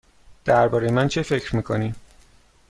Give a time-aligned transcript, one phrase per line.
[0.45, 1.95] درباره من چه فکر می کنی؟